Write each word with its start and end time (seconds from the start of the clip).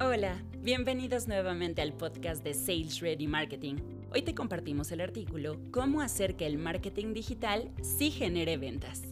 Hola, 0.00 0.40
bienvenidos 0.62 1.26
nuevamente 1.26 1.82
al 1.82 1.92
podcast 1.92 2.44
de 2.44 2.54
Sales 2.54 3.00
Ready 3.00 3.26
Marketing. 3.26 3.74
Hoy 4.12 4.22
te 4.22 4.32
compartimos 4.32 4.92
el 4.92 5.00
artículo 5.00 5.58
Cómo 5.72 6.02
hacer 6.02 6.36
que 6.36 6.46
el 6.46 6.56
marketing 6.56 7.14
digital 7.14 7.72
sí 7.82 8.12
genere 8.12 8.58
ventas. 8.58 9.02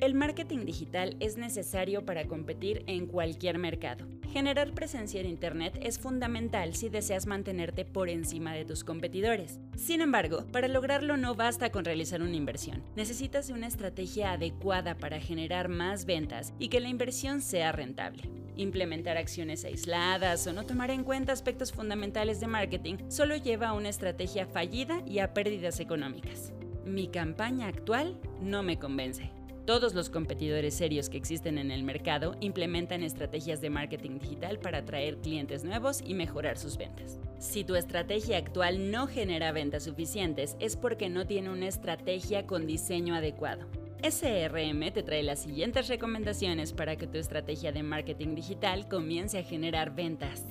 El 0.00 0.12
marketing 0.12 0.66
digital 0.66 1.16
es 1.18 1.38
necesario 1.38 2.04
para 2.04 2.26
competir 2.26 2.84
en 2.86 3.06
cualquier 3.06 3.56
mercado. 3.56 4.06
Generar 4.34 4.74
presencia 4.74 5.18
en 5.22 5.28
Internet 5.28 5.78
es 5.80 5.98
fundamental 5.98 6.74
si 6.74 6.90
deseas 6.90 7.26
mantenerte 7.26 7.86
por 7.86 8.10
encima 8.10 8.52
de 8.52 8.66
tus 8.66 8.84
competidores. 8.84 9.60
Sin 9.78 10.02
embargo, 10.02 10.44
para 10.52 10.68
lograrlo 10.68 11.16
no 11.16 11.34
basta 11.34 11.70
con 11.70 11.86
realizar 11.86 12.20
una 12.20 12.36
inversión. 12.36 12.82
Necesitas 12.96 13.48
una 13.48 13.66
estrategia 13.66 14.32
adecuada 14.32 14.94
para 14.98 15.20
generar 15.20 15.70
más 15.70 16.04
ventas 16.04 16.52
y 16.58 16.68
que 16.68 16.80
la 16.80 16.90
inversión 16.90 17.40
sea 17.40 17.72
rentable. 17.72 18.43
Implementar 18.56 19.16
acciones 19.16 19.64
aisladas 19.64 20.46
o 20.46 20.52
no 20.52 20.64
tomar 20.64 20.90
en 20.90 21.02
cuenta 21.02 21.32
aspectos 21.32 21.72
fundamentales 21.72 22.38
de 22.40 22.46
marketing 22.46 22.96
solo 23.08 23.36
lleva 23.36 23.68
a 23.68 23.72
una 23.72 23.88
estrategia 23.88 24.46
fallida 24.46 25.02
y 25.06 25.18
a 25.18 25.34
pérdidas 25.34 25.80
económicas. 25.80 26.52
Mi 26.84 27.08
campaña 27.08 27.66
actual 27.66 28.16
no 28.40 28.62
me 28.62 28.78
convence. 28.78 29.30
Todos 29.66 29.94
los 29.94 30.10
competidores 30.10 30.74
serios 30.74 31.08
que 31.08 31.16
existen 31.16 31.56
en 31.56 31.70
el 31.70 31.84
mercado 31.84 32.36
implementan 32.40 33.02
estrategias 33.02 33.62
de 33.62 33.70
marketing 33.70 34.18
digital 34.18 34.58
para 34.58 34.78
atraer 34.78 35.16
clientes 35.16 35.64
nuevos 35.64 36.02
y 36.04 36.12
mejorar 36.12 36.58
sus 36.58 36.76
ventas. 36.76 37.18
Si 37.38 37.64
tu 37.64 37.74
estrategia 37.74 38.36
actual 38.36 38.90
no 38.90 39.06
genera 39.06 39.52
ventas 39.52 39.84
suficientes 39.84 40.56
es 40.60 40.76
porque 40.76 41.08
no 41.08 41.26
tiene 41.26 41.48
una 41.48 41.66
estrategia 41.66 42.46
con 42.46 42.66
diseño 42.66 43.14
adecuado. 43.14 43.66
SRM 44.04 44.92
te 44.92 45.02
trae 45.02 45.22
las 45.22 45.40
siguientes 45.40 45.88
recomendaciones 45.88 46.74
para 46.74 46.96
que 46.96 47.06
tu 47.06 47.16
estrategia 47.16 47.72
de 47.72 47.82
marketing 47.82 48.34
digital 48.34 48.86
comience 48.86 49.38
a 49.38 49.42
generar 49.42 49.94
ventas. 49.94 50.44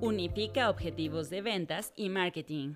Unifica 0.00 0.70
objetivos 0.70 1.28
de 1.28 1.42
ventas 1.42 1.92
y 1.96 2.08
marketing. 2.08 2.74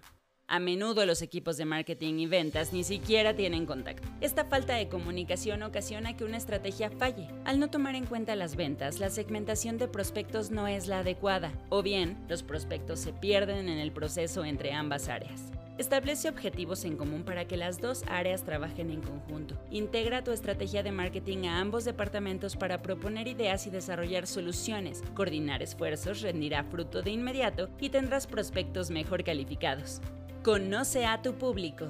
A 0.49 0.59
menudo 0.59 1.07
los 1.07 1.23
equipos 1.23 1.57
de 1.57 1.67
marketing 1.67 2.15
y 2.15 2.27
ventas 2.27 2.73
ni 2.73 2.83
siquiera 2.83 3.37
tienen 3.37 3.65
contacto. 3.65 4.09
Esta 4.21 4.45
falta 4.47 4.75
de 4.75 4.89
comunicación 4.89 5.63
ocasiona 5.63 6.17
que 6.17 6.25
una 6.25 6.37
estrategia 6.37 6.91
falle. 6.91 7.29
Al 7.45 7.61
no 7.61 7.71
tomar 7.71 7.95
en 7.95 8.05
cuenta 8.05 8.35
las 8.35 8.57
ventas, 8.57 8.99
la 8.99 9.11
segmentación 9.11 9.79
de 9.79 9.87
prospectos 9.87 10.51
no 10.51 10.67
es 10.67 10.89
la 10.89 10.99
adecuada, 10.99 11.53
o 11.69 11.85
bien 11.85 12.19
los 12.29 12.43
prospectos 12.43 12.99
se 12.99 13.13
pierden 13.13 13.69
en 13.69 13.79
el 13.79 13.93
proceso 13.93 14.45
entre 14.45 14.73
ambas 14.73 15.09
áreas. 15.09 15.54
Establece 15.77 16.29
objetivos 16.29 16.85
en 16.85 16.97
común 16.97 17.25
para 17.25 17.47
que 17.47 17.57
las 17.57 17.81
dos 17.81 18.05
áreas 18.07 18.45
trabajen 18.45 18.91
en 18.91 19.01
conjunto. 19.01 19.59
Integra 19.71 20.23
tu 20.23 20.31
estrategia 20.31 20.85
de 20.85 20.93
marketing 20.93 21.47
a 21.47 21.59
ambos 21.59 21.85
departamentos 21.85 22.55
para 22.55 22.81
proponer 22.81 23.27
ideas 23.27 23.67
y 23.67 23.71
desarrollar 23.71 24.29
soluciones. 24.29 25.03
Coordinar 25.15 25.63
esfuerzos 25.63 26.21
rendirá 26.21 26.63
fruto 26.63 27.03
de 27.03 27.11
inmediato 27.11 27.71
y 27.81 27.91
tendrás 27.91 28.29
prospectos 28.29 28.91
mejor 28.91 29.25
calificados. 29.25 30.01
Conoce 30.45 31.07
a 31.07 31.23
tu 31.23 31.35
público. 31.35 31.89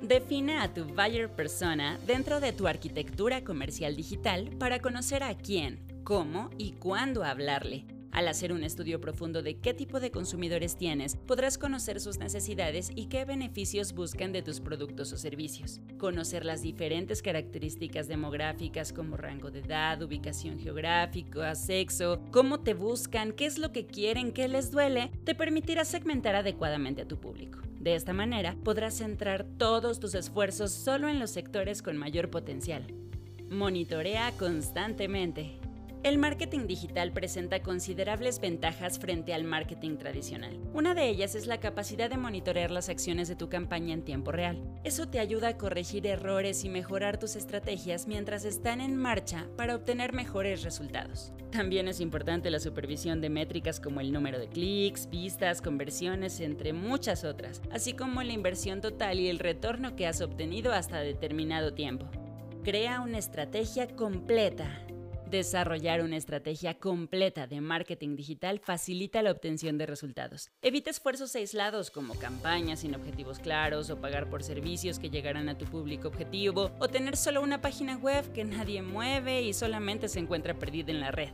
Define 0.00 0.58
a 0.58 0.72
tu 0.72 0.84
buyer 0.84 1.28
persona 1.28 1.98
dentro 2.06 2.38
de 2.38 2.52
tu 2.52 2.68
arquitectura 2.68 3.42
comercial 3.42 3.96
digital 3.96 4.50
para 4.60 4.78
conocer 4.78 5.24
a 5.24 5.34
quién, 5.34 5.80
cómo 6.04 6.50
y 6.56 6.72
cuándo 6.72 7.24
hablarle. 7.24 7.84
Al 8.14 8.28
hacer 8.28 8.52
un 8.52 8.62
estudio 8.62 9.00
profundo 9.00 9.42
de 9.42 9.56
qué 9.56 9.74
tipo 9.74 9.98
de 9.98 10.12
consumidores 10.12 10.76
tienes, 10.76 11.16
podrás 11.26 11.58
conocer 11.58 11.98
sus 11.98 12.18
necesidades 12.18 12.92
y 12.94 13.06
qué 13.06 13.24
beneficios 13.24 13.92
buscan 13.92 14.30
de 14.30 14.40
tus 14.40 14.60
productos 14.60 15.12
o 15.12 15.16
servicios. 15.16 15.80
Conocer 15.98 16.44
las 16.44 16.62
diferentes 16.62 17.22
características 17.22 18.06
demográficas 18.06 18.92
como 18.92 19.16
rango 19.16 19.50
de 19.50 19.58
edad, 19.58 20.00
ubicación 20.00 20.60
geográfica, 20.60 21.56
sexo, 21.56 22.20
cómo 22.30 22.60
te 22.60 22.74
buscan, 22.74 23.32
qué 23.32 23.46
es 23.46 23.58
lo 23.58 23.72
que 23.72 23.84
quieren, 23.84 24.30
qué 24.30 24.46
les 24.46 24.70
duele, 24.70 25.10
te 25.24 25.34
permitirá 25.34 25.84
segmentar 25.84 26.36
adecuadamente 26.36 27.02
a 27.02 27.08
tu 27.08 27.18
público. 27.18 27.58
De 27.80 27.96
esta 27.96 28.12
manera, 28.12 28.54
podrás 28.62 28.94
centrar 28.94 29.44
todos 29.58 29.98
tus 29.98 30.14
esfuerzos 30.14 30.70
solo 30.70 31.08
en 31.08 31.18
los 31.18 31.32
sectores 31.32 31.82
con 31.82 31.96
mayor 31.96 32.30
potencial. 32.30 32.86
Monitorea 33.50 34.30
constantemente. 34.38 35.58
El 36.04 36.18
marketing 36.18 36.66
digital 36.66 37.12
presenta 37.12 37.62
considerables 37.62 38.38
ventajas 38.38 38.98
frente 38.98 39.32
al 39.32 39.44
marketing 39.44 39.96
tradicional. 39.96 40.60
Una 40.74 40.94
de 40.94 41.08
ellas 41.08 41.34
es 41.34 41.46
la 41.46 41.60
capacidad 41.60 42.10
de 42.10 42.18
monitorear 42.18 42.70
las 42.70 42.90
acciones 42.90 43.26
de 43.26 43.36
tu 43.36 43.48
campaña 43.48 43.94
en 43.94 44.02
tiempo 44.02 44.30
real. 44.30 44.62
Eso 44.84 45.08
te 45.08 45.18
ayuda 45.18 45.48
a 45.48 45.56
corregir 45.56 46.06
errores 46.06 46.62
y 46.62 46.68
mejorar 46.68 47.18
tus 47.18 47.36
estrategias 47.36 48.06
mientras 48.06 48.44
están 48.44 48.82
en 48.82 48.96
marcha 48.96 49.46
para 49.56 49.74
obtener 49.74 50.12
mejores 50.12 50.62
resultados. 50.62 51.32
También 51.50 51.88
es 51.88 52.00
importante 52.00 52.50
la 52.50 52.60
supervisión 52.60 53.22
de 53.22 53.30
métricas 53.30 53.80
como 53.80 54.00
el 54.02 54.12
número 54.12 54.38
de 54.38 54.48
clics, 54.48 55.08
vistas, 55.08 55.62
conversiones, 55.62 56.38
entre 56.40 56.74
muchas 56.74 57.24
otras, 57.24 57.62
así 57.70 57.94
como 57.94 58.22
la 58.22 58.34
inversión 58.34 58.82
total 58.82 59.20
y 59.20 59.30
el 59.30 59.38
retorno 59.38 59.96
que 59.96 60.06
has 60.06 60.20
obtenido 60.20 60.74
hasta 60.74 61.00
determinado 61.00 61.72
tiempo. 61.72 62.04
Crea 62.62 63.00
una 63.00 63.16
estrategia 63.16 63.86
completa 63.86 64.84
Desarrollar 65.34 66.00
una 66.00 66.16
estrategia 66.16 66.74
completa 66.74 67.48
de 67.48 67.60
marketing 67.60 68.14
digital 68.14 68.60
facilita 68.60 69.20
la 69.20 69.32
obtención 69.32 69.78
de 69.78 69.84
resultados. 69.84 70.52
Evita 70.62 70.90
esfuerzos 70.90 71.34
aislados 71.34 71.90
como 71.90 72.14
campañas 72.14 72.78
sin 72.78 72.94
objetivos 72.94 73.40
claros 73.40 73.90
o 73.90 74.00
pagar 74.00 74.30
por 74.30 74.44
servicios 74.44 75.00
que 75.00 75.10
llegarán 75.10 75.48
a 75.48 75.58
tu 75.58 75.64
público 75.64 76.06
objetivo 76.06 76.70
o 76.78 76.86
tener 76.86 77.16
solo 77.16 77.42
una 77.42 77.60
página 77.60 77.96
web 77.96 78.32
que 78.32 78.44
nadie 78.44 78.80
mueve 78.82 79.42
y 79.42 79.52
solamente 79.54 80.08
se 80.08 80.20
encuentra 80.20 80.54
perdida 80.54 80.92
en 80.92 81.00
la 81.00 81.10
red. 81.10 81.32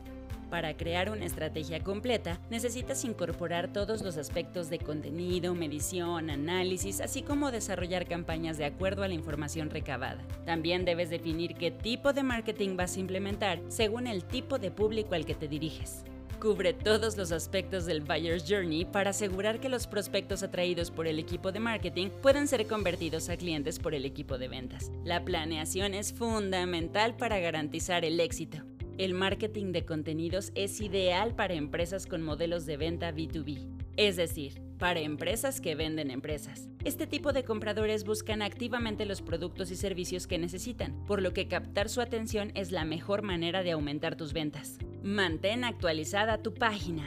Para 0.51 0.75
crear 0.75 1.09
una 1.09 1.23
estrategia 1.23 1.81
completa, 1.81 2.37
necesitas 2.49 3.05
incorporar 3.05 3.71
todos 3.71 4.01
los 4.01 4.17
aspectos 4.17 4.69
de 4.69 4.79
contenido, 4.79 5.55
medición, 5.55 6.29
análisis, 6.29 6.99
así 6.99 7.21
como 7.21 7.51
desarrollar 7.51 8.05
campañas 8.05 8.57
de 8.57 8.65
acuerdo 8.65 9.03
a 9.03 9.07
la 9.07 9.13
información 9.13 9.69
recabada. 9.69 10.21
También 10.45 10.83
debes 10.83 11.09
definir 11.09 11.55
qué 11.55 11.71
tipo 11.71 12.11
de 12.11 12.23
marketing 12.23 12.75
vas 12.75 12.97
a 12.97 12.99
implementar 12.99 13.61
según 13.69 14.07
el 14.07 14.25
tipo 14.25 14.59
de 14.59 14.71
público 14.71 15.15
al 15.15 15.25
que 15.25 15.35
te 15.35 15.47
diriges. 15.47 16.03
Cubre 16.41 16.73
todos 16.73 17.15
los 17.15 17.31
aspectos 17.31 17.85
del 17.85 18.01
Buyer's 18.01 18.43
Journey 18.45 18.83
para 18.83 19.11
asegurar 19.11 19.61
que 19.61 19.69
los 19.69 19.87
prospectos 19.87 20.43
atraídos 20.43 20.91
por 20.91 21.07
el 21.07 21.17
equipo 21.17 21.53
de 21.53 21.61
marketing 21.61 22.09
puedan 22.21 22.49
ser 22.49 22.67
convertidos 22.67 23.29
a 23.29 23.37
clientes 23.37 23.79
por 23.79 23.93
el 23.93 24.03
equipo 24.03 24.37
de 24.37 24.49
ventas. 24.49 24.91
La 25.05 25.23
planeación 25.23 25.93
es 25.93 26.11
fundamental 26.11 27.15
para 27.15 27.39
garantizar 27.39 28.03
el 28.03 28.19
éxito. 28.19 28.57
El 28.97 29.13
marketing 29.13 29.71
de 29.71 29.85
contenidos 29.85 30.51
es 30.55 30.81
ideal 30.81 31.35
para 31.35 31.53
empresas 31.53 32.05
con 32.05 32.21
modelos 32.21 32.65
de 32.65 32.77
venta 32.77 33.11
B2B, 33.11 33.67
es 33.97 34.15
decir, 34.15 34.61
para 34.77 34.99
empresas 34.99 35.61
que 35.61 35.75
venden 35.75 36.11
empresas. 36.11 36.67
Este 36.83 37.07
tipo 37.07 37.33
de 37.33 37.43
compradores 37.43 38.03
buscan 38.03 38.41
activamente 38.41 39.05
los 39.05 39.21
productos 39.21 39.71
y 39.71 39.75
servicios 39.75 40.27
que 40.27 40.37
necesitan, 40.37 41.05
por 41.05 41.21
lo 41.21 41.33
que 41.33 41.47
captar 41.47 41.87
su 41.87 42.01
atención 42.01 42.51
es 42.55 42.71
la 42.71 42.85
mejor 42.85 43.21
manera 43.21 43.63
de 43.63 43.71
aumentar 43.71 44.15
tus 44.15 44.33
ventas. 44.33 44.77
Mantén 45.03 45.63
actualizada 45.63 46.41
tu 46.41 46.53
página. 46.53 47.03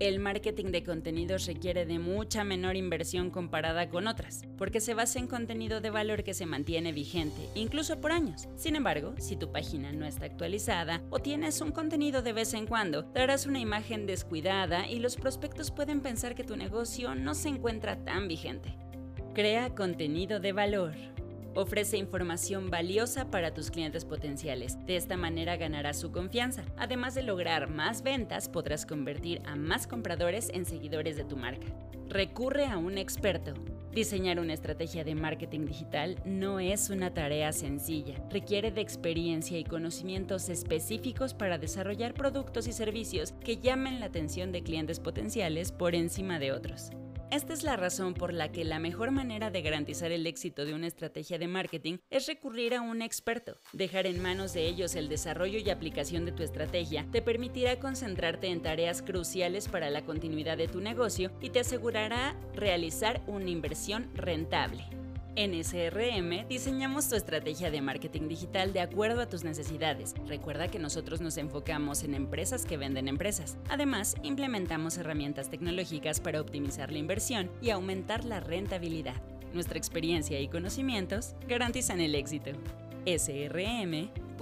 El 0.00 0.20
marketing 0.20 0.66
de 0.66 0.84
contenidos 0.84 1.46
requiere 1.46 1.84
de 1.84 1.98
mucha 1.98 2.44
menor 2.44 2.76
inversión 2.76 3.30
comparada 3.30 3.88
con 3.88 4.06
otras, 4.06 4.44
porque 4.56 4.80
se 4.80 4.94
basa 4.94 5.18
en 5.18 5.26
contenido 5.26 5.80
de 5.80 5.90
valor 5.90 6.22
que 6.22 6.34
se 6.34 6.46
mantiene 6.46 6.92
vigente, 6.92 7.48
incluso 7.56 8.00
por 8.00 8.12
años. 8.12 8.48
Sin 8.54 8.76
embargo, 8.76 9.14
si 9.18 9.34
tu 9.34 9.50
página 9.50 9.90
no 9.90 10.06
está 10.06 10.26
actualizada 10.26 11.02
o 11.10 11.18
tienes 11.18 11.60
un 11.60 11.72
contenido 11.72 12.22
de 12.22 12.32
vez 12.32 12.54
en 12.54 12.68
cuando, 12.68 13.02
darás 13.02 13.46
una 13.46 13.58
imagen 13.58 14.06
descuidada 14.06 14.88
y 14.88 15.00
los 15.00 15.16
prospectos 15.16 15.72
pueden 15.72 16.00
pensar 16.00 16.36
que 16.36 16.44
tu 16.44 16.56
negocio 16.56 17.16
no 17.16 17.34
se 17.34 17.48
encuentra 17.48 18.04
tan 18.04 18.28
vigente. 18.28 18.76
Crea 19.34 19.74
contenido 19.74 20.38
de 20.38 20.52
valor. 20.52 21.17
Ofrece 21.58 21.96
información 21.96 22.70
valiosa 22.70 23.32
para 23.32 23.52
tus 23.52 23.72
clientes 23.72 24.04
potenciales. 24.04 24.78
De 24.86 24.94
esta 24.94 25.16
manera 25.16 25.56
ganarás 25.56 25.98
su 25.98 26.12
confianza. 26.12 26.62
Además 26.76 27.16
de 27.16 27.24
lograr 27.24 27.68
más 27.68 28.04
ventas, 28.04 28.48
podrás 28.48 28.86
convertir 28.86 29.42
a 29.44 29.56
más 29.56 29.88
compradores 29.88 30.50
en 30.54 30.64
seguidores 30.64 31.16
de 31.16 31.24
tu 31.24 31.36
marca. 31.36 31.66
Recurre 32.08 32.66
a 32.66 32.78
un 32.78 32.96
experto. 32.96 33.54
Diseñar 33.90 34.38
una 34.38 34.52
estrategia 34.52 35.02
de 35.02 35.16
marketing 35.16 35.66
digital 35.66 36.22
no 36.24 36.60
es 36.60 36.90
una 36.90 37.12
tarea 37.12 37.52
sencilla. 37.52 38.22
Requiere 38.30 38.70
de 38.70 38.80
experiencia 38.80 39.58
y 39.58 39.64
conocimientos 39.64 40.50
específicos 40.50 41.34
para 41.34 41.58
desarrollar 41.58 42.14
productos 42.14 42.68
y 42.68 42.72
servicios 42.72 43.32
que 43.32 43.56
llamen 43.56 43.98
la 43.98 44.06
atención 44.06 44.52
de 44.52 44.62
clientes 44.62 45.00
potenciales 45.00 45.72
por 45.72 45.96
encima 45.96 46.38
de 46.38 46.52
otros. 46.52 46.92
Esta 47.30 47.52
es 47.52 47.62
la 47.62 47.76
razón 47.76 48.14
por 48.14 48.32
la 48.32 48.50
que 48.52 48.64
la 48.64 48.78
mejor 48.78 49.10
manera 49.10 49.50
de 49.50 49.60
garantizar 49.60 50.10
el 50.12 50.26
éxito 50.26 50.64
de 50.64 50.72
una 50.72 50.86
estrategia 50.86 51.38
de 51.38 51.46
marketing 51.46 51.98
es 52.08 52.26
recurrir 52.26 52.74
a 52.74 52.80
un 52.80 53.02
experto. 53.02 53.58
Dejar 53.74 54.06
en 54.06 54.22
manos 54.22 54.54
de 54.54 54.66
ellos 54.66 54.94
el 54.94 55.10
desarrollo 55.10 55.58
y 55.58 55.68
aplicación 55.68 56.24
de 56.24 56.32
tu 56.32 56.42
estrategia 56.42 57.06
te 57.12 57.20
permitirá 57.20 57.78
concentrarte 57.78 58.46
en 58.46 58.62
tareas 58.62 59.02
cruciales 59.02 59.68
para 59.68 59.90
la 59.90 60.06
continuidad 60.06 60.56
de 60.56 60.68
tu 60.68 60.80
negocio 60.80 61.30
y 61.42 61.50
te 61.50 61.60
asegurará 61.60 62.34
realizar 62.54 63.22
una 63.26 63.50
inversión 63.50 64.08
rentable. 64.14 64.86
En 65.36 65.52
SRM 65.62 66.48
diseñamos 66.48 67.08
tu 67.08 67.14
estrategia 67.14 67.70
de 67.70 67.80
marketing 67.80 68.28
digital 68.28 68.72
de 68.72 68.80
acuerdo 68.80 69.20
a 69.20 69.28
tus 69.28 69.44
necesidades. 69.44 70.14
Recuerda 70.26 70.68
que 70.68 70.78
nosotros 70.78 71.20
nos 71.20 71.36
enfocamos 71.36 72.02
en 72.02 72.14
empresas 72.14 72.64
que 72.64 72.76
venden 72.76 73.08
empresas. 73.08 73.56
Además, 73.68 74.16
implementamos 74.22 74.98
herramientas 74.98 75.48
tecnológicas 75.50 76.20
para 76.20 76.40
optimizar 76.40 76.90
la 76.90 76.98
inversión 76.98 77.50
y 77.60 77.70
aumentar 77.70 78.24
la 78.24 78.40
rentabilidad. 78.40 79.22
Nuestra 79.52 79.78
experiencia 79.78 80.40
y 80.40 80.48
conocimientos 80.48 81.34
garantizan 81.46 82.00
el 82.00 82.14
éxito. 82.14 82.50
srm.mx 83.06 84.38